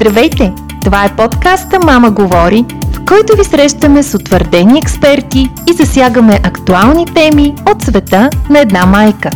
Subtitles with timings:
[0.00, 0.52] Здравейте!
[0.84, 7.06] Това е подкаста Мама говори, в който ви срещаме с утвърдени експерти и засягаме актуални
[7.06, 9.30] теми от света на една майка.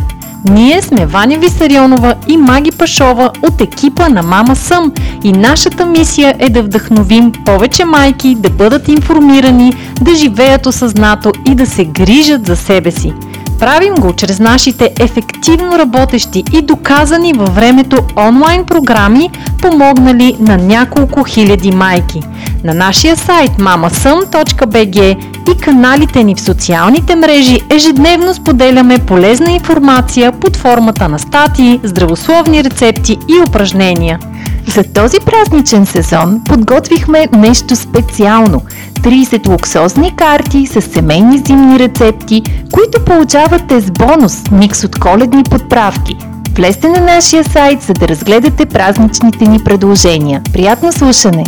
[0.45, 6.35] Ние сме Ваня Висарионова и Маги Пашова от екипа на Мама Съм и нашата мисия
[6.39, 12.47] е да вдъхновим повече майки да бъдат информирани, да живеят осъзнато и да се грижат
[12.47, 13.13] за себе си–
[13.59, 19.29] Правим го чрез нашите ефективно работещи и доказани във времето онлайн програми,
[19.61, 22.21] помогнали на няколко хиляди майки.
[22.63, 25.17] На нашия сайт mamasum.bg
[25.53, 32.63] и каналите ни в социалните мрежи ежедневно споделяме полезна информация под формата на статии, здравословни
[32.63, 34.19] рецепти и упражнения.
[34.67, 38.61] За този празничен сезон подготвихме нещо специално–
[38.93, 46.17] 30 луксозни карти с семейни зимни рецепти, които получавате с бонус микс от коледни подправки.
[46.55, 50.41] Влезте на нашия сайт, за да разгледате празничните ни предложения.
[50.53, 51.43] Приятно слушане!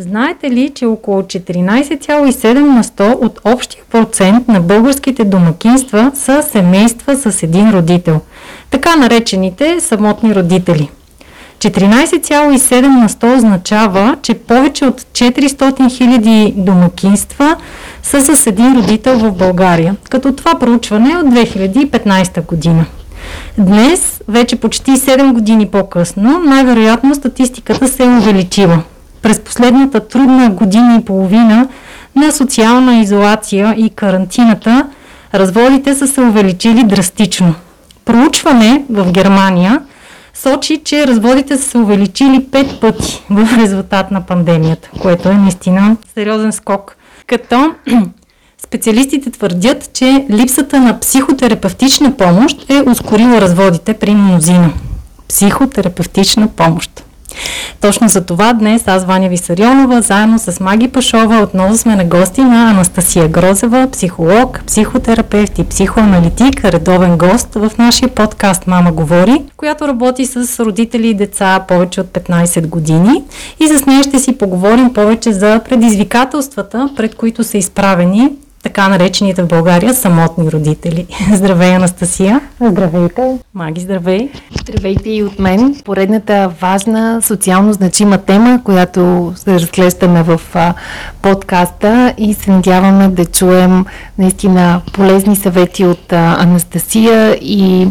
[0.00, 7.16] Знаете ли, че около 14,7 на 100 от общия процент на българските домакинства са семейства
[7.16, 8.20] с един родител,
[8.70, 10.90] така наречените самотни родители–
[11.58, 17.56] 14,7 на 100 означава, че повече от 400 000 домакинства
[18.02, 22.86] са с един родител в България, като това проучване е от 2015 година.
[23.58, 28.82] Днес, вече почти 7 години по-късно, най-вероятно статистиката се е увеличила.
[29.22, 31.68] През последната трудна година и половина
[32.16, 34.86] на социална изолация и карантината,
[35.34, 37.54] разводите са се увеличили драстично.
[38.04, 39.82] Проучване в Германия–
[40.42, 45.96] сочи, че разводите са се увеличили пет пъти в резултат на пандемията, което е наистина
[46.14, 46.96] сериозен скок.
[47.26, 47.74] Като
[48.66, 54.72] специалистите твърдят, че липсата на психотерапевтична помощ е ускорила разводите при мнозина.
[55.28, 57.04] Психотерапевтична помощ.
[57.80, 62.40] Точно за това днес аз, Ваня Висарионова, заедно с Маги Пашова, отново сме на гости
[62.40, 69.88] на Анастасия Грозева, психолог, психотерапевт и психоаналитик, редовен гост в нашия подкаст Мама говори, която
[69.88, 73.22] работи с родители и деца повече от 15 години.
[73.60, 78.30] И с нея ще си поговорим повече за предизвикателствата, пред които са изправени
[78.62, 81.06] така наречените в България самотни родители.
[81.34, 82.40] Здравей, Анастасия!
[82.60, 83.38] Здравейте!
[83.54, 84.30] Маги, здравей!
[84.60, 85.76] Здравейте и от мен!
[85.84, 90.40] Поредната важна, социално значима тема, която се разглеждаме в
[91.22, 93.84] подкаста и се надяваме да чуем
[94.18, 97.88] наистина полезни съвети от Анастасия и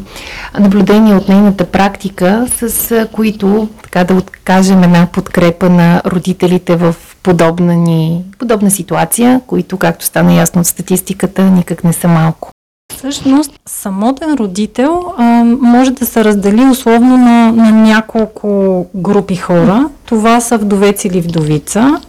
[0.60, 7.75] наблюдения от нейната практика, с които така да откажем една подкрепа на родителите в подобна,
[7.75, 12.52] ни, подобна ситуация, които, както стана ясно от статистиката, никак не са малко.
[12.97, 19.90] Всъщност, самотен родител а, може да се раздели условно на, на няколко групи хора.
[20.06, 22.02] Това са вдовец или вдовица.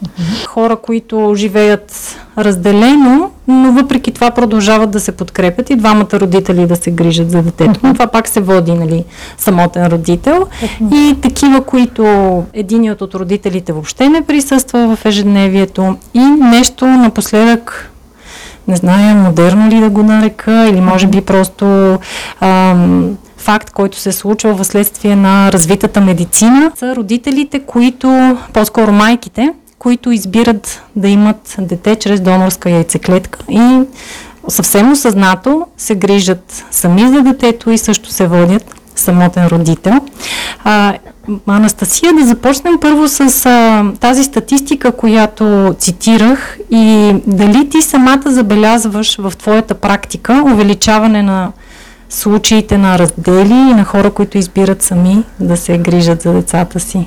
[0.47, 6.77] Хора, които живеят разделено, но въпреки това продължават да се подкрепят и двамата родители да
[6.77, 7.81] се грижат за детето.
[7.81, 7.94] Uh-huh.
[7.94, 9.04] Това пак се води, нали,
[9.38, 10.47] самотен родител.
[10.93, 12.04] И такива, които
[12.53, 15.97] единият от родителите въобще не присъства в ежедневието.
[16.15, 17.91] И нещо напоследък
[18.69, 21.99] не зная модерно ли да го нарека или може би просто
[22.41, 29.53] ам, факт, който се случва в следствие на развитата медицина, са родителите, които, по-скоро майките,
[29.78, 33.39] които избират да имат дете чрез донорска яйцеклетка.
[33.51, 33.81] И
[34.49, 40.00] съвсем осъзнато се грижат сами за детето и също се водят самотен родител.
[40.64, 40.94] А,
[41.47, 49.16] Анастасия, да започнем първо с а, тази статистика, която цитирах и дали ти самата забелязваш
[49.16, 51.53] в твоята практика увеличаване на
[52.10, 57.06] случаите на раздели и на хора, които избират сами да се грижат за децата си?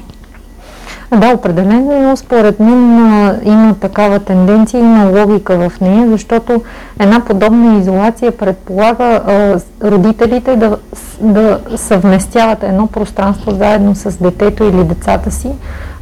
[1.16, 3.00] Да, определено според мен
[3.44, 6.62] има такава тенденция, има логика в нея, защото
[7.00, 10.78] една подобна изолация предполага а, родителите да,
[11.20, 15.50] да съвместяват едно пространство заедно с детето или децата си,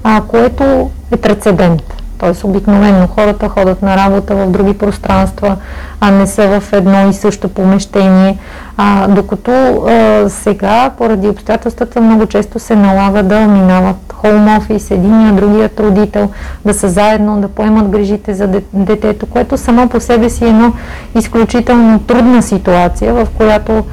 [0.04, 1.82] а, което е прецедент.
[2.20, 2.48] Т.е.
[2.48, 5.58] обикновено хората ходят на работа в други пространства,
[6.02, 8.38] а не са в едно и също помещение.
[8.78, 15.34] А, докато а, сега, поради обстоятелствата, много често се налага да минават хоум офис, единия,
[15.34, 16.30] другият родител,
[16.66, 20.74] да са заедно, да поемат грижите за детето, което само по себе си е едно
[21.16, 23.86] изключително трудна ситуация, в която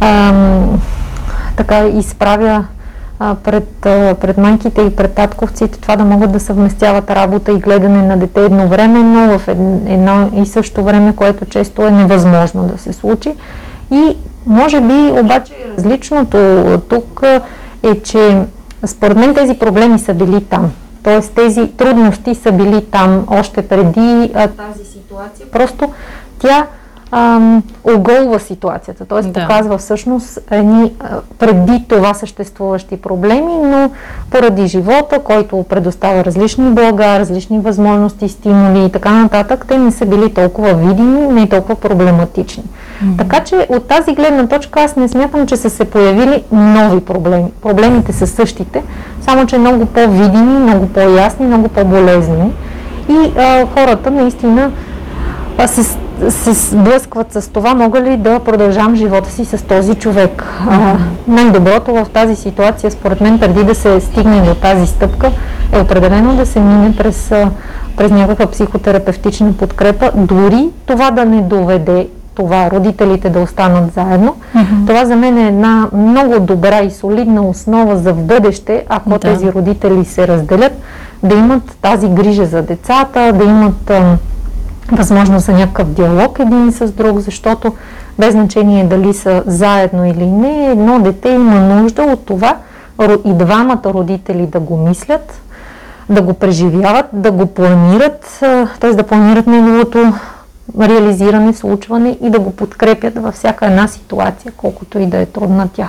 [0.00, 0.32] а,
[1.56, 2.64] така изправя
[3.44, 3.68] пред,
[4.20, 8.44] пред майките и пред татковците това да могат да съвместяват работа и гледане на дете
[8.44, 9.48] едновременно в
[9.86, 13.34] едно и също време, което често е невъзможно да се случи.
[13.90, 14.16] И
[14.46, 17.22] може би обаче различното тук
[17.82, 18.38] е, че
[18.86, 20.72] според мен тези проблеми са били там.
[21.02, 25.46] Тоест тези трудности са били там още преди а, тази ситуация.
[25.52, 25.92] Просто
[26.38, 26.66] тя
[27.12, 29.22] ам, оголва ситуацията, т.е.
[29.22, 29.40] Да.
[29.40, 30.92] показва всъщност едни
[31.38, 33.90] преди това съществуващи проблеми, но
[34.30, 40.06] поради живота, който предоставя различни блага, различни възможности, стимули и така нататък, те не са
[40.06, 42.62] били толкова видими, не толкова проблематични.
[42.62, 43.18] Mm-hmm.
[43.18, 47.52] Така че от тази гледна точка аз не смятам, че са се появили нови проблеми.
[47.62, 48.82] Проблемите са същите,
[49.20, 52.52] само че много по-видими, много по-ясни, много по-болезни.
[53.08, 54.72] И а, хората наистина
[55.66, 55.82] се
[56.30, 60.44] се сблъскват с това, мога ли да продължавам живота си с този човек.
[60.70, 60.96] А,
[61.28, 65.30] най-доброто в тази ситуация, според мен, преди да се стигне до тази стъпка,
[65.72, 67.32] е определено да се мине през,
[67.96, 74.36] през някаква психотерапевтична подкрепа, дори това да не доведе това, родителите да останат заедно.
[74.56, 74.86] Mm-hmm.
[74.86, 79.18] Това за мен е една много добра и солидна основа за в бъдеще, ако да.
[79.18, 80.72] тези родители се разделят,
[81.22, 83.92] да имат тази грижа за децата, да имат
[84.96, 87.72] възможност за някакъв диалог един с друг, защото
[88.18, 92.56] без значение дали са заедно или не, едно дете има нужда от това
[93.24, 95.40] и двамата родители да го мислят,
[96.08, 98.38] да го преживяват, да го планират,
[98.80, 98.94] т.е.
[98.94, 100.12] да планират неговото
[100.80, 105.68] реализиране, случване и да го подкрепят във всяка една ситуация, колкото и да е трудна
[105.74, 105.88] тя.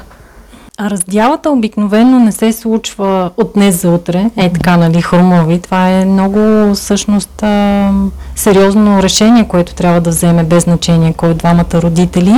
[0.77, 5.59] А раздялата обикновено не се случва от днес за утре, е така, нали, хрумови.
[5.59, 7.91] Това е много, всъщност, а,
[8.35, 12.33] сериозно решение, което трябва да вземе без значение кой от двамата родители.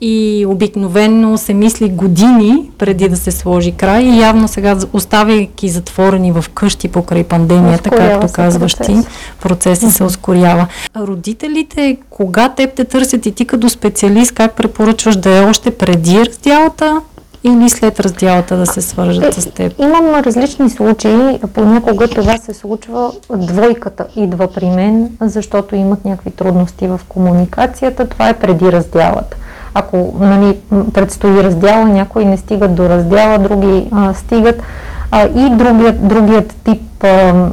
[0.00, 6.32] И обикновенно се мисли години преди да се сложи край и явно сега, оставяйки затворени
[6.32, 9.04] в къщи покрай пандемията, ускорява както казваш процес.
[9.04, 10.66] ти, процесът се ускорява.
[10.96, 16.24] Родителите, кога теб те търсят и ти като специалист, как препоръчваш да е още преди
[16.24, 17.00] раздялата
[17.44, 19.72] или след раздялата да се свържат е, с теб?
[19.78, 21.38] Имам различни случаи.
[21.54, 23.12] Понякога това се случва.
[23.36, 28.08] Двойката идва при мен, защото имат някакви трудности в комуникацията.
[28.08, 29.36] Това е преди раздялата.
[29.74, 30.56] Ако нали,
[30.94, 34.62] предстои раздяла, някои не стигат до раздяла, други а, стигат.
[35.10, 37.48] А, и другият, другият тип а,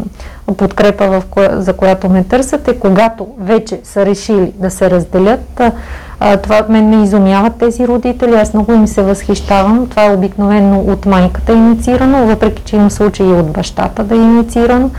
[0.57, 5.59] подкрепа, в коя, за която ме търсят, е когато вече са решили да се разделят.
[5.59, 5.71] А,
[6.43, 9.87] това от мен ме изумяват тези родители, аз много им се възхищавам.
[9.89, 14.17] Това е обикновено от майката инициирано, въпреки че има случаи и от бащата да е
[14.17, 14.89] инициирано,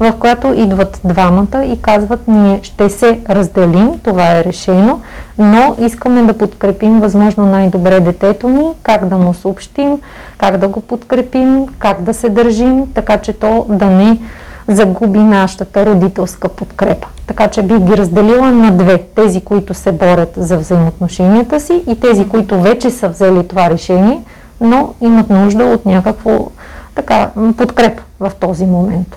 [0.00, 5.00] в която идват двамата и казват, ние ще се разделим, това е решено,
[5.38, 9.98] но искаме да подкрепим възможно най-добре детето ни, как да му съобщим,
[10.38, 14.18] как да го подкрепим, как да се държим, така че то да не
[14.68, 17.08] загуби нашата родителска подкрепа.
[17.26, 18.98] Така че бих ги разделила на две.
[18.98, 24.20] Тези, които се борят за взаимоотношенията си и тези, които вече са взели това решение,
[24.60, 26.48] но имат нужда от някакво
[26.94, 29.16] така, подкрепа в този момент.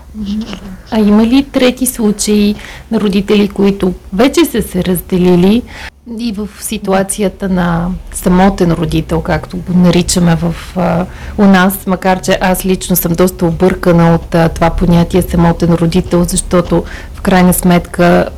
[0.92, 2.56] А има ли трети случаи
[2.92, 5.62] на родители, които вече са се разделили
[6.19, 11.06] и в ситуацията на самотен родител, както го наричаме в, а,
[11.38, 16.24] у нас, макар че аз лично съм доста объркана от а, това понятие самотен родител,
[16.24, 18.30] защото в крайна сметка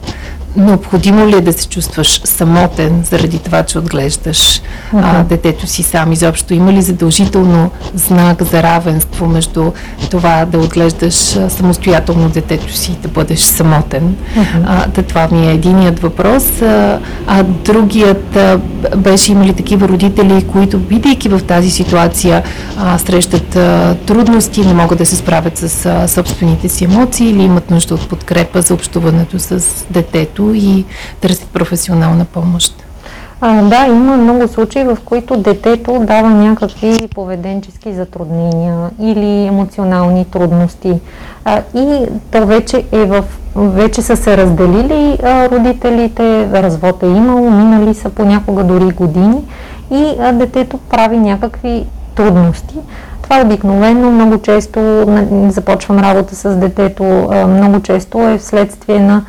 [0.56, 4.62] Необходимо ли е да се чувстваш самотен заради това, че отглеждаш uh-huh.
[4.94, 6.12] а, детето си сам?
[6.12, 9.72] Изобщо има ли задължително знак за равенство между
[10.12, 11.14] това да отглеждаш
[11.50, 14.16] самостоятелно детето си и да бъдеш самотен?
[14.38, 14.64] Uh-huh.
[14.66, 16.62] А, да, това ми е единият въпрос.
[16.62, 18.60] А, а другият а,
[18.98, 22.44] беше има ли такива родители, които, бидейки в тази ситуация,
[22.78, 27.44] а, срещат а, трудности, не могат да се справят с а, собствените си емоции или
[27.44, 30.37] имат нужда от подкрепа за общуването с детето?
[30.44, 30.86] И
[31.22, 32.84] търсят професионална помощ.
[33.42, 40.94] А, да, има много случаи, в които детето дава някакви поведенчески затруднения или емоционални трудности.
[41.46, 43.24] А, и то вече е в.
[43.56, 49.42] Вече са се разделили а, родителите, развод е имало, минали са понякога дори години
[49.92, 52.76] и а, детето прави някакви трудности.
[53.22, 55.06] Това обикновено много често
[55.50, 57.04] започвам работа с детето,
[57.48, 59.26] много често е вследствие на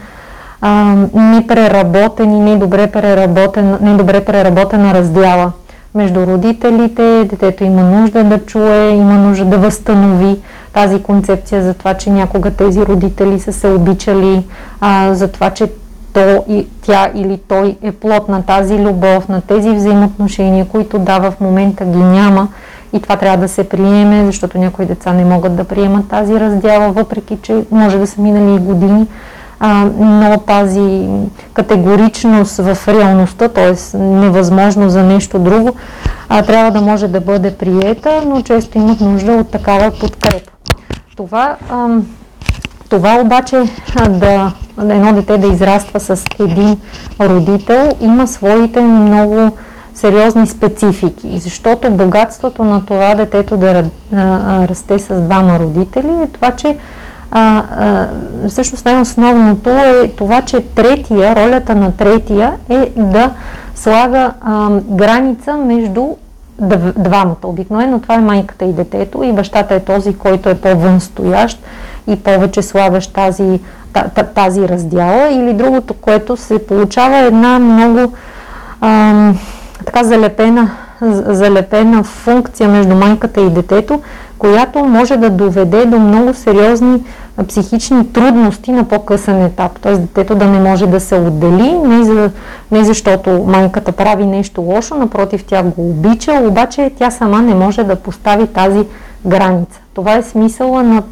[0.61, 5.53] а, непреработен и недобре преработен, недобре преработена раздяла
[5.95, 10.37] между родителите, детето има нужда да чуе, има нужда да възстанови
[10.73, 14.47] тази концепция за това, че някога тези родители са се обичали,
[14.81, 15.69] а, за това, че
[16.13, 21.19] то и тя или той е плод на тази любов, на тези взаимоотношения, които да
[21.19, 22.49] в момента ги няма.
[22.93, 26.93] И това трябва да се приеме, защото някои деца не могат да приемат тази раздяла,
[26.93, 29.07] въпреки че може да са минали и години
[29.61, 31.09] а, но тази
[31.53, 33.97] категоричност в реалността, т.е.
[33.99, 35.77] невъзможно за нещо друго,
[36.29, 40.51] а, трябва да може да бъде приета, но често имат нужда от такава подкрепа.
[41.17, 41.89] Това, а,
[42.89, 43.63] това обаче
[44.09, 46.77] да едно дете да израства с един
[47.21, 49.51] родител има своите много
[49.95, 53.85] сериозни специфики, защото богатството на това детето да
[54.69, 56.77] расте с двама родители е това, че
[57.31, 58.09] а, а,
[58.49, 63.31] всъщност най-основното е това, че третия, ролята на третия е да
[63.75, 66.07] слага а, граница между
[66.97, 67.37] двамата.
[67.45, 71.59] Обикновено това е майката и детето и бащата е този, който е по-вън стоящ
[72.07, 73.61] и повече слагащ тази,
[74.35, 78.13] тази раздяла или другото, което се получава една много
[78.81, 79.33] а,
[79.85, 80.71] така залепена,
[81.27, 84.01] залепена функция между майката и детето,
[84.39, 87.03] която може да доведе до много сериозни
[87.49, 89.81] психични трудности на по-късен етап.
[89.81, 89.93] Т.е.
[89.97, 92.31] детето да не може да се отдели, не, за,
[92.71, 97.85] не защото майката прави нещо лошо, напротив тя го обича, обаче тя сама не може
[97.85, 98.85] да постави тази
[99.27, 99.81] граница.
[99.95, 101.03] Това е смисъла на,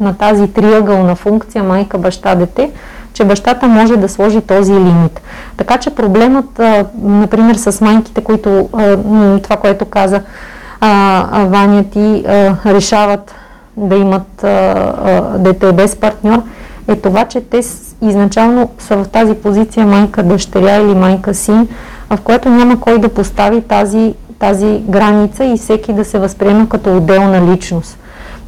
[0.00, 2.70] на тази триъгълна функция майка, баща, дете,
[3.12, 5.20] че бащата може да сложи този лимит.
[5.56, 6.60] Така че проблемът,
[7.02, 8.68] например, с майките, които,
[9.42, 10.22] това, което каза
[10.84, 13.34] а, Ваня, ти а, решават
[13.76, 16.42] да имат а, дете без партньор,
[16.88, 17.60] е това, че те
[18.02, 21.68] изначално са в тази позиция майка дъщеря или майка син,
[22.10, 26.96] в което няма кой да постави тази, тази граница и всеки да се възприема като
[26.96, 27.98] отделна личност.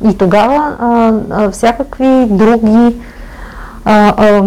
[0.05, 2.97] И тогава а, а, всякакви други
[3.85, 4.43] а, а,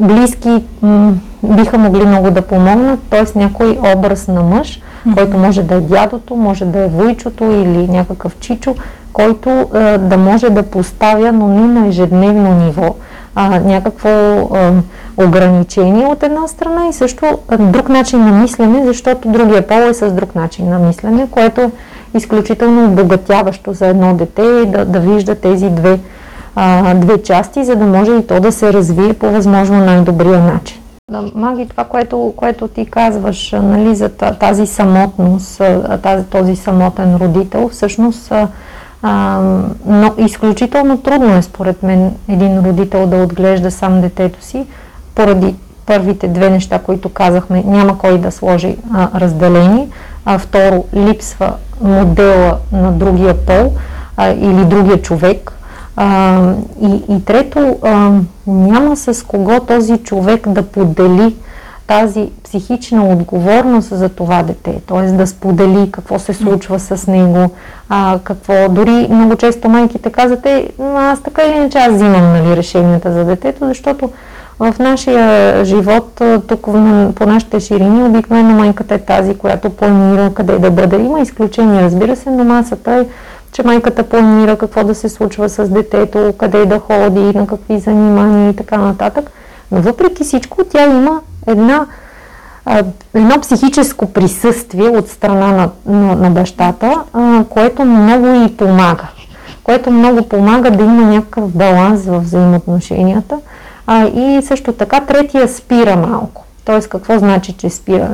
[0.00, 3.38] близки м, биха могли много да помогнат, т.е.
[3.38, 5.14] някой образ на мъж, mm-hmm.
[5.14, 8.74] който може да е дядото, може да е войчото или някакъв чичо,
[9.12, 12.94] който а, да може да поставя, но не на ежедневно ниво,
[13.34, 14.72] а, някакво а,
[15.16, 19.94] ограничение от една страна и също а, друг начин на мислене, защото другия пол е
[19.94, 21.70] с друг начин на мислене, което е
[22.14, 25.98] изключително обогатяващо за едно дете да, да вижда тези две
[26.56, 30.81] а, две части, за да може и то да се развие по възможно най-добрия начин.
[31.34, 34.08] Маги, това, което, което ти казваш нали, за
[34.40, 35.62] тази самотност,
[36.02, 38.32] тази, този самотен родител, всъщност
[39.02, 39.40] а,
[39.86, 44.66] но изключително трудно е според мен един родител да отглежда сам детето си,
[45.14, 45.54] поради
[45.86, 49.88] първите две неща, които казахме, няма кой да сложи а, разделение,
[50.24, 53.72] а второ, липсва модела на другия пол
[54.16, 55.52] а, или другия човек,
[55.96, 56.40] а,
[56.82, 58.10] и, и трето, а,
[58.46, 61.34] няма с кого този човек да подели
[61.86, 65.02] тази психична отговорност за това дете, т.е.
[65.02, 67.50] да сподели какво се случва с него,
[67.88, 72.56] а, какво, дори много често майките казват, е, аз така или иначе аз взимам нали,
[72.56, 74.10] решенията за детето, защото
[74.58, 76.62] в нашия живот, тук
[77.14, 80.96] по нашите ширини, обикновено майката е тази, която планира къде да бъде.
[80.96, 83.06] Има изключения, разбира се, но масата е
[83.52, 88.50] че майката планира какво да се случва с детето, къде да ходи, на какви занимания
[88.50, 89.30] и така нататък.
[89.72, 91.86] Но въпреки всичко тя има една,
[93.14, 97.02] едно психическо присъствие от страна на, на, на бащата,
[97.48, 99.08] което много и помага.
[99.64, 103.38] Което много помага да има някакъв баланс в взаимоотношенията.
[103.86, 106.44] А, и също така третия спира малко.
[106.64, 108.10] Тоест какво значи, че спира?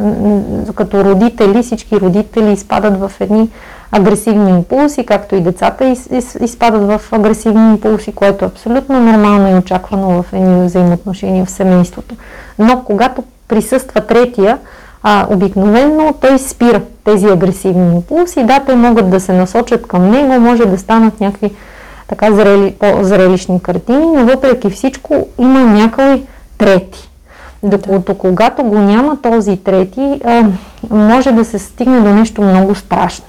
[0.75, 3.51] Като родители, всички родители изпадат в едни
[3.93, 9.51] агресивни импулси, както и децата из, из, изпадат в агресивни импулси, което е абсолютно нормално
[9.51, 12.15] и очаквано в едни взаимоотношения в семейството.
[12.59, 14.59] Но когато присъства третия,
[15.03, 18.45] а, обикновено той спира тези агресивни импулси.
[18.45, 21.51] Да, те могат да се насочат към него, може да станат някакви
[22.09, 26.23] така зрели, по-зрелищни картини, но въпреки всичко има някой
[26.59, 27.09] трети.
[27.63, 30.45] Докато когато го няма този трети, а,
[30.91, 33.25] може да се стигне до нещо много страшно.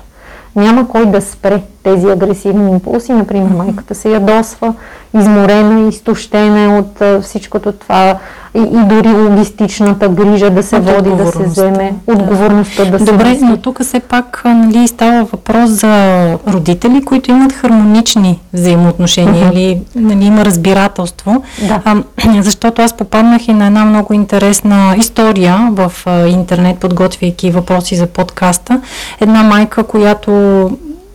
[0.56, 3.14] Няма кой да спре тези агресивни импулси.
[3.14, 4.74] Например, майката се ядосва,
[5.14, 8.20] изморена, изтощена от всичкото това
[8.56, 13.00] и, и дори логистичната грижа да се от води, да се вземе, отговорността да, да
[13.00, 19.52] се Добре, но тук все пак нали, става въпрос за родители, които имат хармонични взаимоотношения
[19.54, 21.44] или нали, има разбирателство.
[21.68, 21.82] Да.
[21.86, 22.04] А,
[22.44, 28.08] защото аз попаднах и на една много интересна история в а, интернет, подготвяйки въпроси за
[28.08, 28.82] подкаста.
[29.22, 30.32] Една майка, която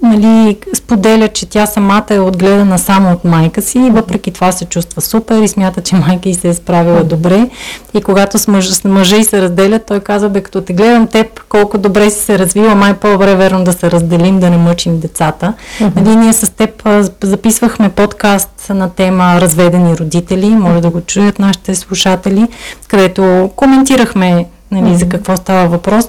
[0.05, 4.65] нали, споделя, че тя самата е отгледана само от майка си и въпреки това се
[4.65, 7.49] чувства супер и смята, че майка й се е справила добре.
[7.95, 11.07] И когато с, мъж, с мъжа и се разделят, той казва, бе, като те гледам
[11.07, 15.01] теб, колко добре си се развила, май по-добре верно да се разделим, да не мъчим
[15.01, 15.53] децата.
[15.81, 15.97] Uh-huh.
[15.97, 16.89] Нали, ние с теб
[17.23, 22.47] записвахме подкаст на тема разведени родители, може да го чуят нашите слушатели,
[22.89, 24.99] където коментирахме нали, mm-hmm.
[24.99, 26.09] за какво става въпрос.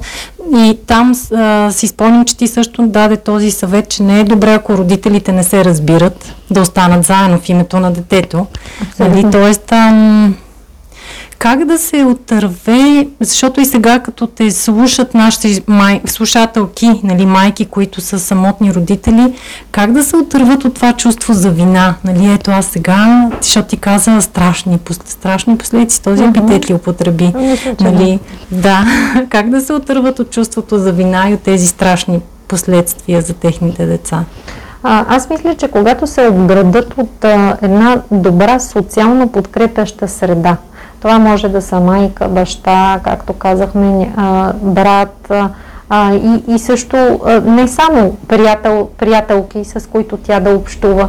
[0.55, 4.53] И там а, си спомням, че ти също даде този съвет, че не е добре,
[4.53, 8.45] ако родителите не се разбират, да останат заедно в името на детето.
[8.99, 10.35] Нали, тоест, ам,
[11.39, 17.65] как да се отърве, защото и сега като те слушат нашите май, слушателки, нали, майки,
[17.65, 19.33] които са самотни родители,
[19.71, 21.95] как да се отърват от това чувство за вина?
[22.03, 26.29] Нали, ето аз сега, защото ти каза страшни, страшни последици, този uh-huh.
[26.29, 27.33] епитет ли употреби?
[27.81, 28.19] Нали,
[28.51, 28.85] да,
[29.29, 33.85] как да се отърват от чувството за вина и от тези страшни последствия за техните
[33.85, 34.23] деца?
[34.83, 40.57] А, аз мисля, че когато се отградат от а, една добра социално подкрепяща среда,
[41.01, 44.13] това може да са майка, баща, както казахме,
[44.61, 45.31] брат
[45.93, 51.07] и, и също не само приятел, приятелки, с които тя да общува,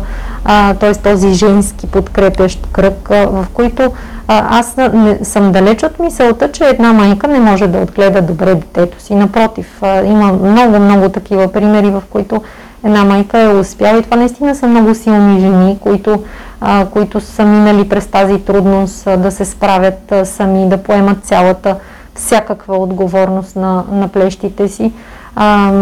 [0.81, 0.95] т.е.
[0.95, 3.93] този женски подкрепящ кръг, в които
[4.29, 4.77] аз
[5.23, 9.15] съм далеч от мисълта, че една майка не може да отгледа добре детето си.
[9.15, 12.43] Напротив, има много, много такива примери, в които
[12.85, 16.23] една майка е успяла и това наистина са много силни жени, които
[16.61, 21.25] а, които са минали през тази трудност а, да се справят а, сами, да поемат
[21.25, 21.77] цялата
[22.15, 24.93] всякаква отговорност на, на плещите си.
[25.37, 25.73] А,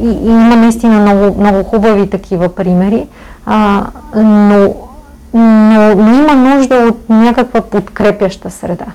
[0.00, 3.06] и, и има наистина много, много хубави такива примери,
[3.46, 3.86] а,
[4.16, 4.74] но,
[5.34, 8.86] но, но има нужда от някаква подкрепяща среда.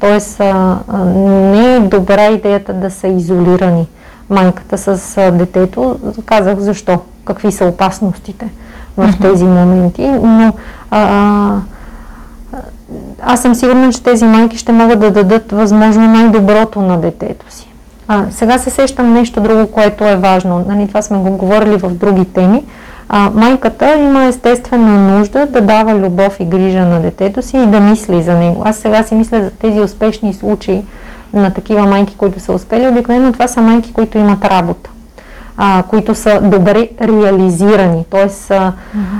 [0.00, 0.78] Тоест, а,
[1.14, 3.86] не е добра идеята да са изолирани
[4.30, 5.98] майката с а, детето.
[6.26, 8.48] Казах защо, какви са опасностите
[8.98, 10.52] в тези моменти, но
[10.90, 11.56] а,
[13.22, 17.68] аз съм сигурна, че тези майки ще могат да дадат възможно най-доброто на детето си.
[18.08, 20.64] А, сега се сещам нещо друго, което е важно.
[20.68, 22.64] Нали, това сме го говорили в други теми.
[23.08, 27.80] А, майката има естествена нужда да дава любов и грижа на детето си и да
[27.80, 28.62] мисли за него.
[28.64, 30.82] Аз сега си мисля за тези успешни случаи
[31.32, 32.88] на такива майки, които са успели.
[32.88, 34.90] Обикновено това са майки, които имат работа
[35.58, 38.04] а, които са добре реализирани.
[38.10, 38.72] Тоест, а,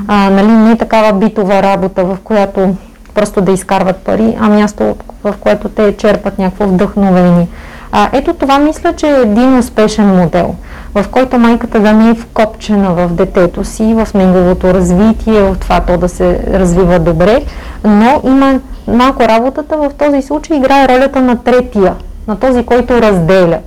[0.09, 2.75] а, нали, не е такава битова работа, в която
[3.15, 7.49] просто да изкарват пари, а място, в което те черпат някакво вдъхновение.
[7.93, 10.55] А, ето това мисля, че е един успешен модел,
[10.95, 15.81] в който майката да не е вкопчена в детето си, в неговото развитие, в това
[15.81, 17.43] то да се развива добре,
[17.85, 21.95] но има малко работата в този случай играе ролята на третия,
[22.29, 23.59] на този, който разделя.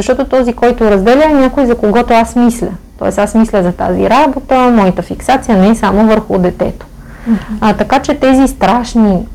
[0.00, 2.68] Защото този, който разделя е някой, за когото аз мисля.
[2.98, 6.86] Тоест аз мисля за тази работа, моята фиксация не е само върху детето.
[7.28, 7.36] Uh-huh.
[7.60, 9.26] А, така че тези страшни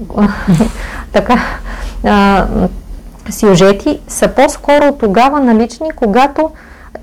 [1.12, 1.40] така,
[2.06, 2.46] а,
[3.30, 6.50] сюжети са по-скоро тогава налични, когато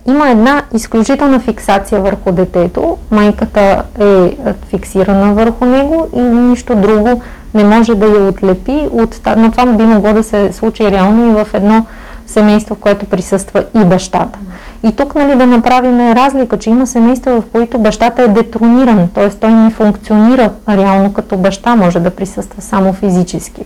[0.07, 4.37] има една изключителна фиксация върху детето, майката е
[4.68, 7.22] фиксирана върху него и нищо друго
[7.55, 9.20] не може да я отлепи от...
[9.37, 11.87] Но това би могло да се случи реално и в едно
[12.33, 14.38] семейство, в което присъства и бащата.
[14.83, 19.31] И тук нали, да направим разлика, че има семейства, в които бащата е детрониран, т.е.
[19.31, 23.62] той не функционира реално като баща, може да присъства само физически.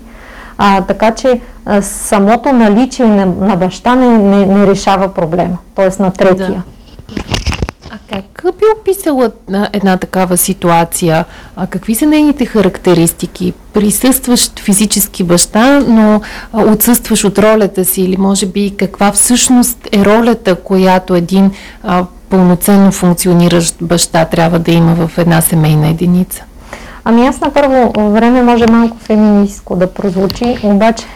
[0.59, 6.03] А, така че а, самото наличие на, на баща не, не, не решава проблема, т.е.
[6.03, 6.65] на третия.
[7.09, 7.36] Да.
[7.97, 9.31] А как би описала
[9.73, 11.25] една такава ситуация?
[11.57, 13.53] А какви са нейните характеристики?
[13.73, 16.21] Присъстващ физически баща, но
[16.53, 21.51] отсъстваш от ролята си или може би каква всъщност е ролята, която един
[21.83, 26.45] а, пълноценно функциониращ баща трябва да има в една семейна единица?
[27.05, 31.07] Ами аз на първо време може малко феминистко да прозвучи, обаче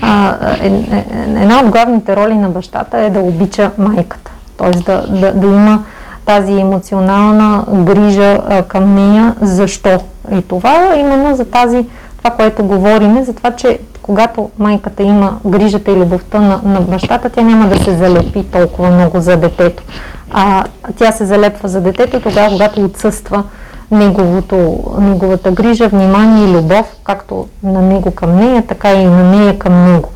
[0.00, 1.04] а, е, е, е,
[1.42, 4.30] една от главните роли на бащата е да обича майката.
[4.58, 4.70] Т.е.
[4.70, 5.84] Да, да, да има
[6.28, 9.34] тази емоционална грижа а, към нея.
[9.40, 9.98] Защо?
[10.32, 11.86] И това е именно за тази,
[12.18, 17.30] това, което говорим, за това, че когато майката има грижата и любовта на, на бащата,
[17.30, 19.82] тя няма да се залепи толкова много за детето.
[20.30, 20.64] А
[20.96, 23.44] тя се залепва за детето тогава, когато отсъства
[23.90, 29.58] неговото, неговата грижа, внимание и любов, както на него към нея, така и на нея
[29.58, 30.08] към него.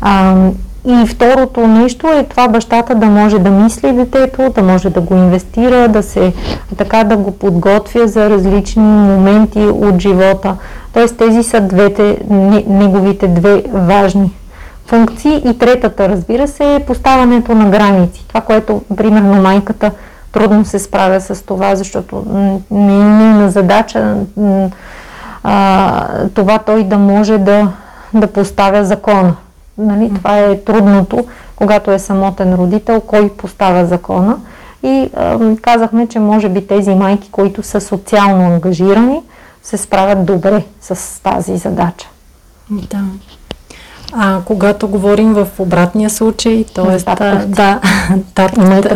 [0.00, 0.34] А,
[0.88, 5.14] и второто нещо е това бащата да може да мисли детето, да може да го
[5.14, 6.32] инвестира, да се
[6.76, 10.56] така да го подготвя за различни моменти от живота.
[10.92, 12.18] Тоест тези са двете,
[12.68, 14.30] неговите две важни
[14.86, 15.42] функции.
[15.50, 18.24] И третата, разбира се, е поставането на граници.
[18.28, 19.90] Това, което, примерно, майката
[20.32, 22.24] трудно се справя с това, защото
[22.70, 24.16] не е нейна задача
[25.44, 27.68] а, това той да може да,
[28.14, 29.34] да поставя закона.
[29.78, 34.36] Нали, това е трудното, когато е самотен родител, кой поставя закона.
[34.82, 35.10] И е,
[35.62, 39.22] казахме, че може би тези майки, които са социално ангажирани,
[39.62, 42.08] се справят добре с тази задача.
[42.70, 43.04] Да.
[44.12, 47.14] А когато говорим в обратния случай, т.е.
[47.46, 47.80] да,
[48.34, 48.52] тат,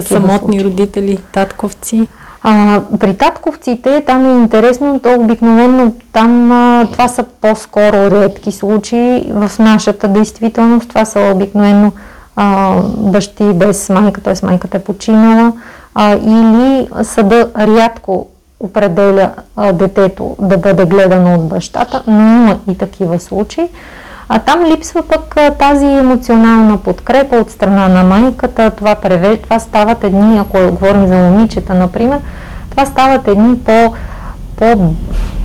[0.07, 0.65] самотни случаи.
[0.65, 2.09] родители, татковци.
[2.45, 9.33] А, при татковците там е интересно, то обикновено там а, това са по-скоро редки случаи.
[9.35, 11.93] В нашата действителност това са обикновено
[12.37, 14.47] а, бащи без майка, т.е.
[14.47, 15.53] майката е починала,
[15.95, 18.29] а, или съда рядко
[18.61, 23.69] определя а, детето да бъде гледано от бащата, но има и такива случаи.
[24.35, 28.71] А там липсва пък тази емоционална подкрепа от страна на майката.
[28.71, 29.37] Това, преве...
[29.37, 32.19] това стават едни, ако говорим за момичета, например,
[32.71, 33.95] това стават едни по,
[34.57, 34.95] по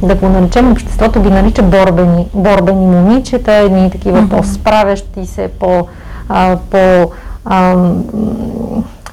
[0.04, 4.38] да го наречем, обществото ги нарича борбени, борбени момичета, едни такива mm-hmm.
[4.38, 5.88] по-справящи се, по,
[6.30, 7.12] а, по
[7.46, 7.76] а,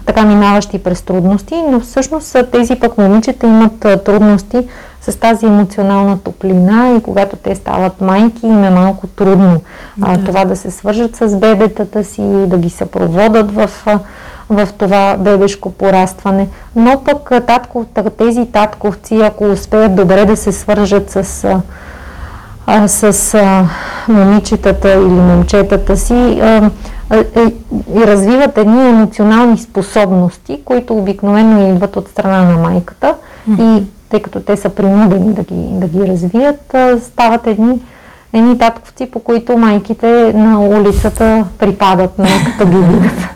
[0.07, 4.59] така минаващи през трудности, но всъщност тези пък момичета имат трудности
[5.09, 9.61] с тази емоционална топлина и когато те стават майки, им е малко трудно
[9.97, 10.07] да.
[10.11, 13.71] а, това да се свържат с бебетата си, да ги съпроводат в,
[14.51, 16.49] в това бебешко порастване.
[16.77, 17.85] Но пък татко,
[18.19, 21.45] тези татковци, ако успеят добре да се свържат с
[22.67, 23.69] а, с а,
[24.09, 26.71] момичетата или момчетата си а,
[27.11, 27.25] а,
[27.95, 33.15] и развиват едни емоционални способности, които обикновено идват от страна на майката
[33.51, 33.81] mm-hmm.
[33.81, 37.81] и тъй като те са принудени да ги, да ги развият, стават едни,
[38.33, 43.29] едни татковци, по които майките на улицата припадат, на като ги видят,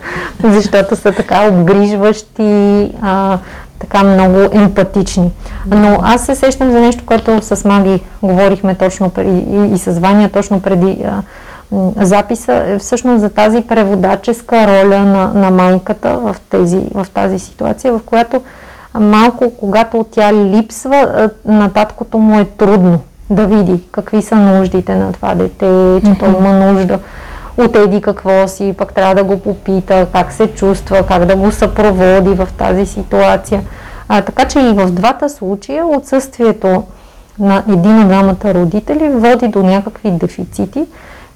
[0.43, 3.37] защото са така обгрижващи, а,
[3.79, 5.31] така много емпатични.
[5.67, 9.99] Но аз се сещам за нещо, което с Маги говорихме точно преди, и, и с
[9.99, 11.21] Ваня точно преди а,
[12.05, 17.93] записа, е всъщност за тази преводаческа роля на, на майката в, тези, в тази ситуация,
[17.93, 18.41] в която
[18.99, 25.13] малко, когато тя липсва, на таткото му е трудно да види какви са нуждите на
[25.13, 26.99] това дете, че той има нужда
[27.57, 31.51] от еди какво си, пък трябва да го попита как се чувства, как да го
[31.51, 33.61] съпроводи в тази ситуация.
[34.07, 36.83] А, така че и в двата случая отсъствието
[37.39, 40.85] на един от двамата родители води до някакви дефицити,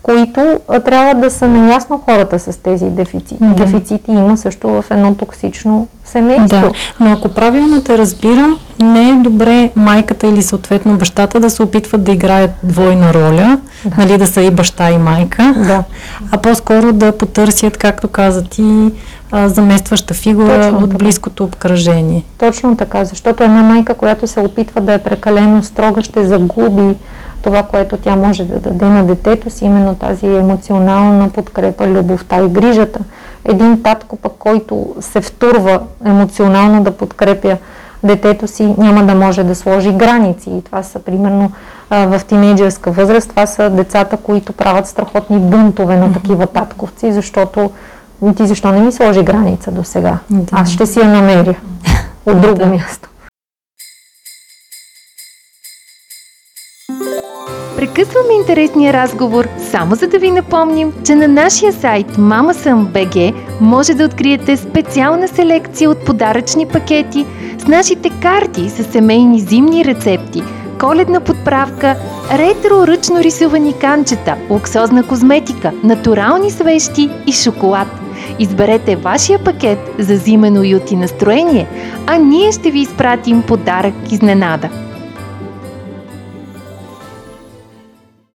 [0.04, 3.36] които а, трябва да са наясно хората с тези дефицити.
[3.36, 3.56] Mm-hmm.
[3.56, 6.48] Дефицити има също в едно токсично семейство.
[6.48, 11.64] Да, но ако правилно те разбирам, не е добре майката или съответно бащата да се
[11.64, 13.96] опитват да играят двойна роля, да.
[13.98, 15.84] нали, да са и баща и майка, да.
[16.32, 18.92] а по-скоро да потърсят, както каза ти,
[19.34, 20.98] заместваща фигура Точно от така.
[20.98, 22.24] близкото обкръжение.
[22.38, 26.96] Точно така, защото една майка, която се опитва да е прекалено строга, ще загуби
[27.44, 32.48] това, което тя може да даде на детето си, именно тази емоционална подкрепа, любовта и
[32.48, 33.00] грижата.
[33.46, 37.58] Един татко пък, който се втурва емоционално да подкрепя
[38.04, 40.50] детето си, няма да може да сложи граници.
[40.50, 41.52] И това са примерно
[41.90, 47.72] в тинейджерска възраст, това са децата, които правят страхотни бунтове на такива татковци, защото
[48.38, 50.18] ти защо не ми сложи граница до сега?
[50.52, 51.56] Аз ще си я намеря
[52.26, 53.10] от друго място.
[57.84, 64.06] Прекъсваме интересния разговор, само за да ви напомним, че на нашия сайт mamasam.bg може да
[64.06, 67.26] откриете специална селекция от подаръчни пакети
[67.58, 70.44] с нашите карти с семейни зимни рецепти,
[70.80, 71.96] коледна подправка,
[72.32, 77.88] ретро ръчно рисувани канчета, луксозна козметика, натурални свещи и шоколад.
[78.40, 81.68] Изберете вашия пакет за зимен уют и настроение,
[82.08, 84.70] а ние ще ви изпратим подарък изненада–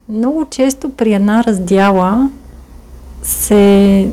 [0.08, 2.30] Много често при една раздяла
[3.22, 4.08] се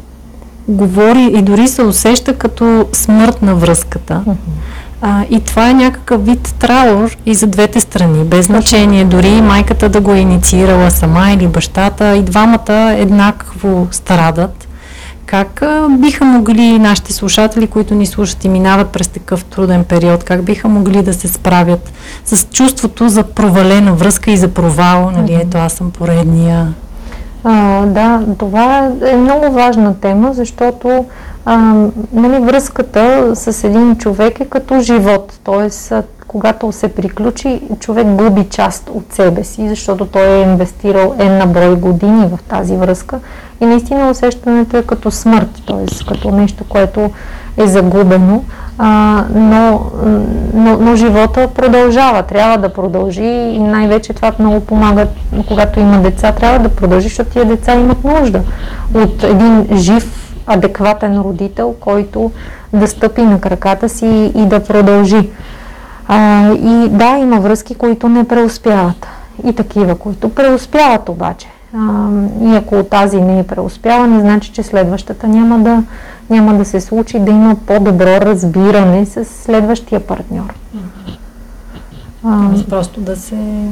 [0.67, 4.23] говори и дори се усеща като смърт на връзката.
[4.27, 4.35] Uh-huh.
[5.01, 9.05] А, и това е някакъв вид траур и за двете страни, без значение.
[9.05, 14.67] Дори майката да го е инициирала сама или бащата, и двамата еднакво страдат.
[15.25, 20.23] Как а, биха могли нашите слушатели, които ни слушат и минават през такъв труден период,
[20.23, 21.91] как биха могли да се справят
[22.25, 25.11] с чувството за провалена връзка и за провал?
[25.11, 26.73] Нали, ето аз съм поредния.
[27.43, 31.05] А, да, това е много важна тема, защото
[31.45, 31.57] а,
[32.13, 35.39] нали, връзката с един човек е като живот.
[35.43, 35.93] Тоест,
[36.27, 41.75] когато се приключи, човек губи част от себе си, защото той е инвестирал една брой
[41.75, 43.19] години в тази връзка
[43.63, 46.05] и наистина усещането е като смърт, т.е.
[46.05, 47.11] като нещо, което
[47.57, 48.43] е загубено,
[48.77, 49.81] а, но,
[50.53, 55.07] но, но живота продължава, трябва да продължи и най-вече това много помага,
[55.47, 58.41] когато има деца, трябва да продължи, защото тия деца имат нужда
[58.93, 62.31] от един жив, адекватен родител, който
[62.73, 65.29] да стъпи на краката си и да продължи.
[66.07, 69.07] А, и да, има връзки, които не преуспяват
[69.45, 72.09] и такива, които преуспяват обаче А,
[72.41, 75.83] и ако тази не е преуспяла, не значи, че следващата няма да,
[76.29, 80.53] няма да се случи, да има по-добро разбиране с следващия партньор.
[82.23, 83.67] А, просто да се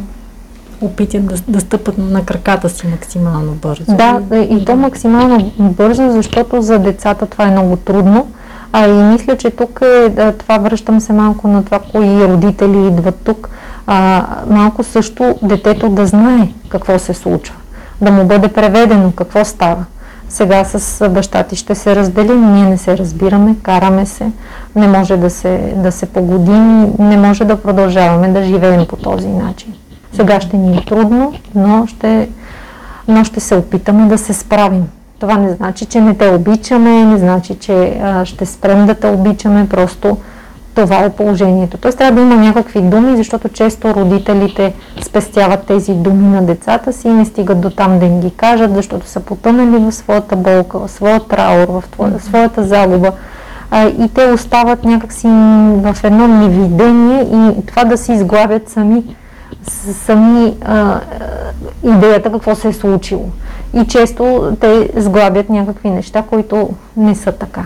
[0.82, 3.84] опитят да, да стъпат на краката си максимално бързо.
[3.88, 8.28] Да, и то максимално бързо, защото за децата това е много трудно.
[8.74, 13.16] А и мисля, че тук е, това връщам се малко на това, кои родители идват
[13.16, 13.50] тук.
[13.88, 17.56] А, малко също детето да знае какво се случва,
[18.02, 19.86] да му бъде преведено какво става.
[20.30, 24.32] Сега с баща ти ще се разделим, ние не се разбираме, караме се,
[24.76, 29.28] не може да се, да се погодим, не може да продължаваме да живеем по този
[29.28, 29.74] начин.
[30.14, 32.30] Сега ще ни е трудно, но ще,
[33.08, 34.84] но ще се опитаме да се справим.
[35.20, 39.08] Това не значи, че не те обичаме, не значи, че а, ще спрем да те
[39.08, 40.18] обичаме, просто
[40.76, 41.78] това е положението.
[41.78, 47.08] Тоест трябва да има някакви думи, защото често родителите спестяват тези думи на децата си
[47.08, 50.80] и не стигат до там да им ги кажат, защото са потънали в своята болка,
[50.80, 53.12] в своя траур, в твоя, своята загуба.
[53.72, 59.04] А, и те остават някакси в едно невидение и това да си изглавят сами
[60.06, 61.00] сами а,
[61.84, 63.26] идеята какво се е случило.
[63.74, 67.66] И често те сглабят някакви неща, които не са така.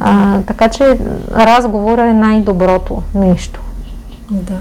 [0.00, 0.98] А, така че
[1.32, 3.60] разговор е най-доброто нещо.
[4.30, 4.58] Да.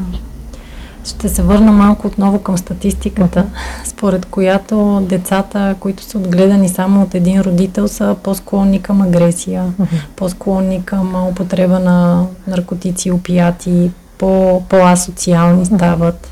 [1.06, 3.46] Ще се върна малко отново към статистиката,
[3.86, 9.66] според която децата, които са отгледани само от един родител, са по-склонни към агресия,
[10.16, 16.30] по-склонни към употреба на наркотици, опияти, по- по-асоциални стават.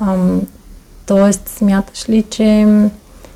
[0.00, 0.40] Ам,
[1.06, 2.66] тоест, смяташ ли, че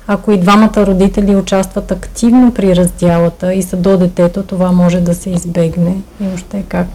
[0.07, 5.15] ако и двамата родители участват активно при раздялата и са до детето, това може да
[5.15, 6.87] се избегне и още как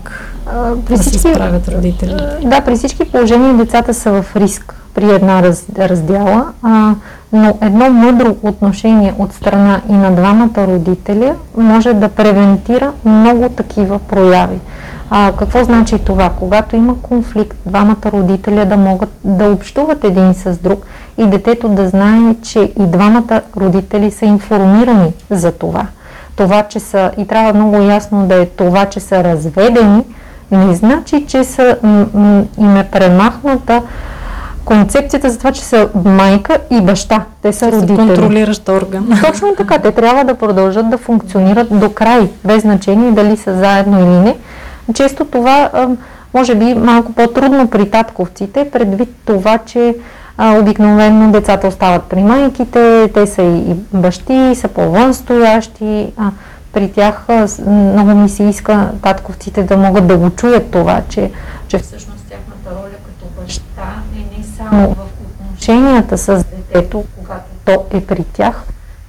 [0.46, 2.24] а, при да всички, се справят родителите?
[2.44, 6.94] Да, при всички положения децата са в риск при една раз, раздяла, а,
[7.32, 13.98] но едно мъдро отношение от страна и на двамата родители може да превентира много такива
[13.98, 14.58] прояви.
[15.14, 16.30] А, какво значи това?
[16.38, 20.86] Когато има конфликт, двамата родителя да могат да общуват един с друг
[21.18, 25.86] и детето да знае, че и двамата родители са информирани за това.
[26.36, 30.02] Това, че са, и трябва много ясно да е това, че са разведени,
[30.50, 33.82] не значи, че са, м- им е премахната
[34.64, 37.24] концепцията за това, че са майка и баща.
[37.42, 37.96] Те са родители.
[37.96, 39.08] Контролиращ орган.
[39.26, 39.78] Точно така.
[39.78, 44.36] Те трябва да продължат да функционират до край, без значение дали са заедно или не.
[44.94, 45.70] Често това
[46.34, 49.96] може би малко по-трудно при татковците, предвид това, че
[50.38, 56.12] а, обикновено децата остават при майките, те са и бащи, са по-вън стоящи.
[56.16, 56.30] А,
[56.72, 61.30] при тях а, много ми се иска татковците да могат да го чуят това, че,
[61.68, 63.62] че всъщност тяхната роля като баща
[64.16, 64.96] е не само в
[65.42, 68.62] отношенията с детето, когато то е при тях,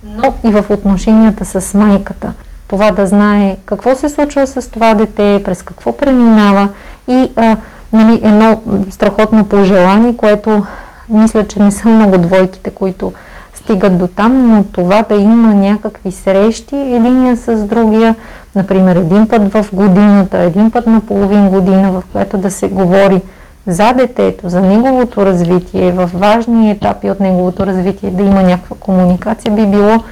[0.03, 2.33] но и в отношенията с майката
[2.73, 6.69] това да знае какво се случва с това дете, през какво преминава
[7.07, 7.57] и а,
[7.93, 10.65] нали, едно страхотно пожелание, което
[11.09, 13.13] мисля, че не са много двойките, които
[13.53, 18.15] стигат до там, но това да има някакви срещи единия с другия,
[18.55, 23.21] например един път в годината, един път на половин година, в което да се говори
[23.67, 29.51] за детето, за неговото развитие, в важни етапи от неговото развитие, да има някаква комуникация,
[29.51, 30.03] би било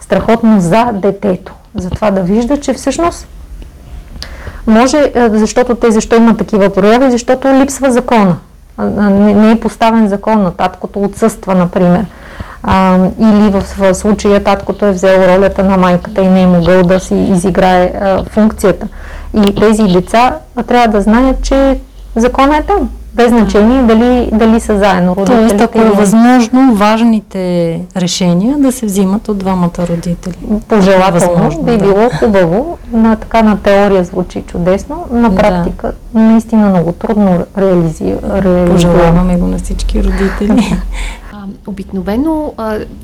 [0.00, 3.28] страхотно за детето за това да вижда, че всъщност
[4.66, 8.36] може, е, защото те защо имат такива прояви, защото липсва закона.
[8.78, 12.06] Не, е поставен закон на таткото, отсъства, например.
[12.62, 16.82] А, или в, в случая таткото е взел ролята на майката и не е могъл
[16.82, 18.88] да си изиграе а, функцията.
[19.34, 21.80] И тези деца трябва да знаят, че
[22.16, 25.48] закона е там без значение дали, дали са заедно родителите.
[25.48, 30.34] Тоест, ако е възможно, важните решения да се взимат от двамата родители.
[30.68, 31.78] Пожелателно би да.
[31.78, 32.78] било хубаво.
[32.92, 36.20] На, така на теория звучи чудесно, на практика да.
[36.20, 38.66] наистина много трудно реализира.
[38.70, 40.76] Пожелаваме го на всички родители.
[41.66, 42.52] Обикновено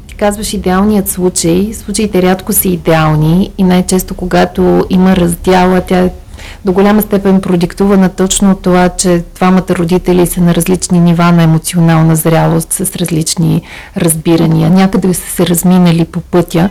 [0.06, 1.74] ти казваш идеалният случай.
[1.74, 6.08] Случаите рядко са идеални и най-често, когато има раздяла, тя
[6.64, 12.16] до голяма степен продиктувана точно това, че двамата родители са на различни нива на емоционална
[12.16, 13.62] зрялост, с различни
[13.96, 14.70] разбирания.
[14.70, 16.68] Някъде са се разминали по пътя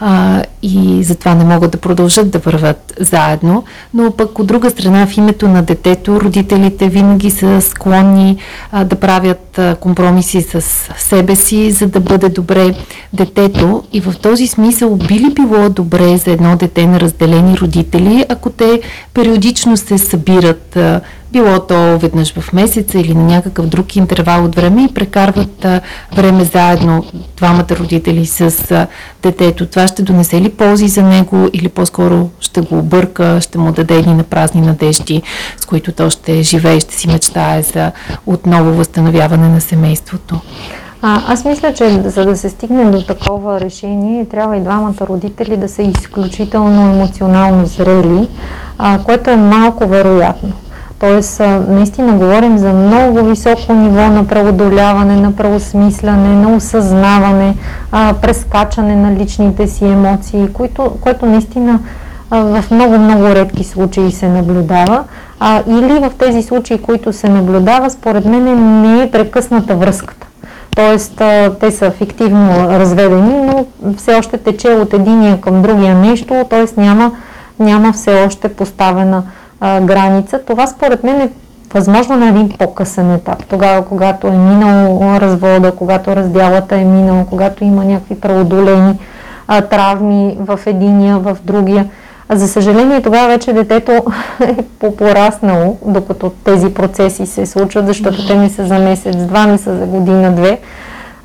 [0.00, 3.64] а, и затова не могат да продължат да върват заедно.
[3.94, 8.36] Но пък от друга страна, в името на детето, родителите винаги са склонни
[8.72, 10.60] а, да правят а, компромиси с
[10.98, 12.74] себе си, за да бъде добре
[13.12, 13.82] детето.
[13.92, 18.50] И в този смисъл би ли било добре за едно дете на разделени родители, ако
[18.50, 18.80] те
[19.76, 20.78] се събират,
[21.32, 25.66] било то веднъж в месеца или на някакъв друг интервал от време и прекарват
[26.16, 27.04] време заедно
[27.36, 28.86] двамата родители с
[29.22, 29.66] детето.
[29.66, 33.96] Това ще донесе ли ползи за него или по-скоро ще го обърка, ще му даде
[33.96, 35.22] едни на празни надежди,
[35.60, 37.92] с които то ще живее ще си мечтае за
[38.26, 40.40] отново възстановяване на семейството?
[41.02, 45.56] А, аз мисля, че за да се стигне до такова решение, трябва и двамата родители
[45.56, 48.28] да са изключително емоционално зрели,
[48.78, 50.52] а, което е малко вероятно.
[50.98, 57.54] Тоест, наистина говорим за много високо ниво на преодоляване, на преосмисляне, на осъзнаване,
[57.92, 61.80] а, прескачане на личните си емоции, което, което наистина
[62.30, 65.04] в много-много редки случаи се наблюдава.
[65.40, 70.29] А, или в тези случаи, които се наблюдава, според мен не е прекъсната връзката.
[70.80, 71.22] Тоест,
[71.60, 73.64] те са фиктивно разведени, но
[73.96, 76.80] все още тече от единия към другия нещо, т.е.
[76.80, 77.12] Няма,
[77.58, 79.22] няма все още поставена
[79.60, 80.40] а, граница.
[80.46, 81.30] Това според мен е
[81.74, 83.46] възможно на един по-късен етап.
[83.46, 88.98] Тогава, когато е минало развода, когато разделата е минало, когато има някакви преодолени
[89.48, 91.86] а, травми в единия, в другия.
[92.32, 93.92] За съжаление, тогава вече детето
[94.40, 99.76] е по-пораснало, докато тези процеси се случват, защото те не са за месец-два, не са
[99.76, 100.58] за година-две.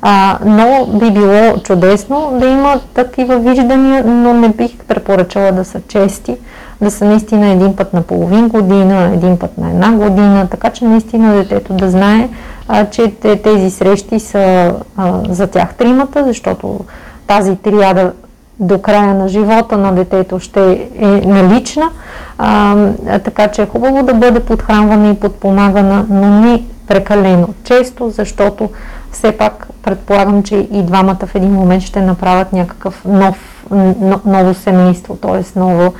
[0.02, 5.80] А, но би било чудесно да има такива виждания, но не бих препоръчала да са
[5.88, 6.36] чести,
[6.80, 10.84] да са наистина един път на половин година, един път на една година, така че
[10.84, 12.28] наистина детето да знае,
[12.68, 13.10] а, че
[13.44, 16.80] тези срещи са а, за тях тримата, защото
[17.26, 18.12] тази триада
[18.60, 21.90] до края на живота на детето ще е налична,
[22.38, 22.76] а,
[23.24, 28.70] така че е хубаво да бъде подхранвана и подпомагана, но не прекалено често, защото
[29.12, 33.66] все пак предполагам, че и двамата в един момент ще направят някакъв нов,
[34.24, 35.58] ново семейство, т.е.
[35.58, 35.92] ново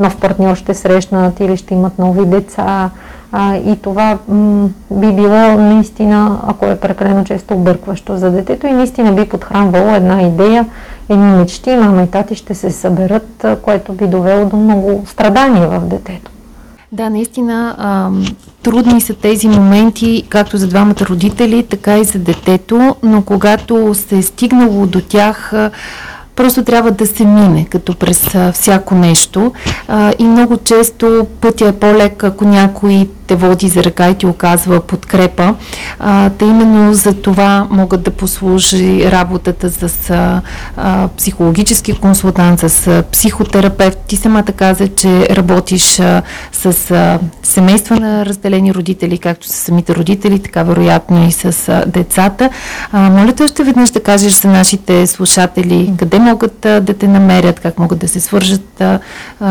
[0.00, 2.90] нов партньор ще срещнат или ще имат нови деца.
[3.36, 8.72] А, и това м- би било наистина, ако е прекалено често объркващо за детето и
[8.72, 10.66] наистина би подхранвало една идея,
[11.08, 15.80] едни мечти, мама и тати ще се съберат, което би довело до много страдания в
[15.80, 16.30] детето.
[16.92, 18.10] Да, наистина а,
[18.62, 24.18] трудни са тези моменти, както за двамата родители, така и за детето, но когато се
[24.18, 25.52] е стигнало до тях,
[26.36, 29.52] Просто трябва да се мине, като през всяко нещо.
[30.18, 34.80] И много често пътя е по-лек, ако някой те води за ръка и ти оказва
[34.80, 35.54] подкрепа.
[35.98, 40.12] А, те именно за това могат да послужи работата с
[41.16, 43.98] психологически консултант, с психотерапевт.
[44.06, 46.00] Ти самата каза, че работиш
[46.52, 52.50] с семейства на разделени родители, както с самите родители, така вероятно и с децата.
[52.92, 57.08] А, моля те още веднъж да кажеш за нашите слушатели къде могат а, да те
[57.08, 58.98] намерят, как могат да се свържат а,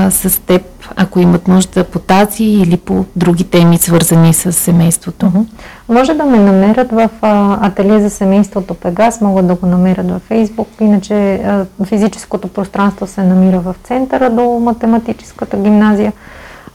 [0.09, 0.61] с теб,
[0.95, 5.45] ако имат нужда по тази или по други теми, свързани с семейството.
[5.89, 10.21] Може да ме намерят в а, ателие за семейството Пегас, могат да го намерят във
[10.21, 16.13] Фейсбук, иначе а, физическото пространство се намира в центъра до математическата гимназия.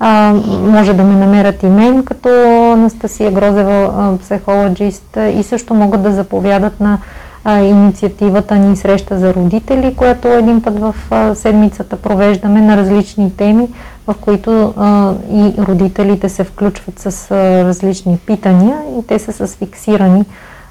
[0.01, 2.29] А, може да ме намерят и мен като
[2.73, 6.99] Анастасия Грозева, психологист и също могат да заповядат на
[7.45, 13.37] а, инициативата ни Среща за родители, която един път в а, седмицата провеждаме на различни
[13.37, 13.69] теми,
[14.07, 19.57] в които а, и родителите се включват с а, различни питания и те са с
[19.57, 20.25] фиксирани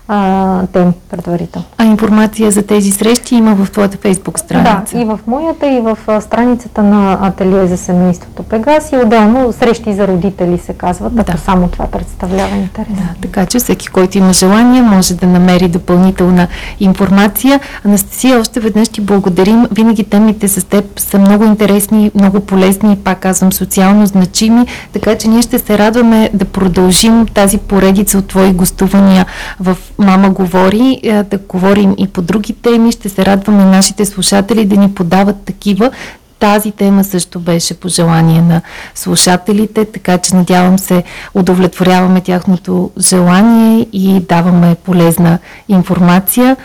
[0.07, 1.65] а, теми предварително.
[1.77, 4.95] А информация за тези срещи има в твоята фейсбук страница?
[4.95, 9.93] Да, и в моята, и в страницата на Ателие за семейството Пегас и отделно срещи
[9.93, 11.21] за родители се казват, да.
[11.27, 12.87] ако само това представлява интерес.
[12.89, 16.47] Да, така че всеки, който има желание, може да намери допълнителна
[16.79, 17.59] информация.
[17.85, 19.67] Анастасия, още веднъж ти благодарим.
[19.71, 25.17] Винаги темите с теб са много интересни, много полезни и пак казвам социално значими, така
[25.17, 29.25] че ние ще се радваме да продължим тази поредица от твои гостувания
[29.59, 32.91] в Мама говори, е, да говорим и по други теми.
[32.91, 35.91] Ще се радваме нашите слушатели да ни подават такива.
[36.39, 38.61] Тази тема също беше по желание на
[38.95, 46.57] слушателите, така че надявам се удовлетворяваме тяхното желание и даваме полезна информация.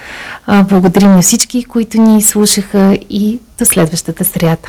[0.49, 4.69] Благодарим на всички, които ни слушаха и до следващата сряда.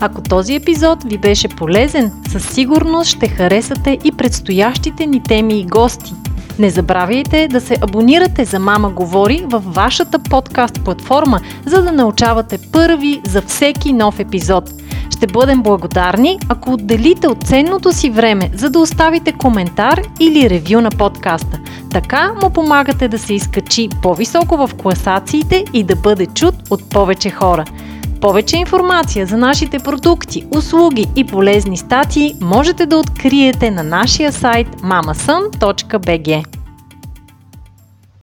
[0.00, 5.66] Ако този епизод ви беше полезен, със сигурност ще харесате и предстоящите ни теми и
[5.66, 6.14] гости–
[6.58, 12.58] не забравяйте да се абонирате за Мама Говори във вашата подкаст платформа, за да научавате
[12.72, 14.70] първи за всеки нов епизод.
[15.10, 20.80] Ще бъдем благодарни, ако отделите от ценното си време, за да оставите коментар или ревю
[20.80, 21.60] на подкаста.
[21.90, 27.30] Така му помагате да се изкачи по-високо в класациите и да бъде чут от повече
[27.30, 27.64] хора.
[28.20, 34.68] Повече информация за нашите продукти, услуги и полезни статии можете да откриете на нашия сайт
[34.68, 36.57] mamasun.bg.